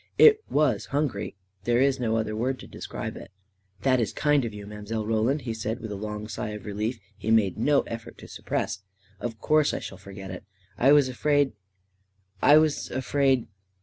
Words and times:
It 0.17 0.41
was 0.49 0.87
hungry— 0.87 1.35
there 1.65 1.79
is 1.79 1.99
no 1.99 2.17
other 2.17 2.35
word 2.35 2.57
to 2.61 2.67
describe 2.67 3.15
it" 3.15 3.29
That 3.83 3.99
is 3.99 4.11
kind 4.13 4.43
of 4.43 4.51
you, 4.51 4.65
Mile. 4.65 5.05
Roland," 5.05 5.41
he 5.43 5.53
said, 5.53 5.79
with 5.79 5.91
a 5.91 5.95
long 5.95 6.27
sigh 6.27 6.49
of 6.53 6.65
relief 6.65 6.99
he 7.15 7.29
made 7.29 7.55
no 7.55 7.81
effort 7.81 8.17
to 8.17 8.27
sup* 8.27 8.45
press." 8.47 8.79
Of 9.21 9.37
course 9.37 9.75
I 9.75 9.79
shall 9.79 9.99
forget 9.99 10.31
it. 10.31 10.43
I 10.75 10.91
was 10.91 11.07
afraid— 11.07 11.53
I 12.51 12.57
was 12.57 12.89
afraid 12.89 13.45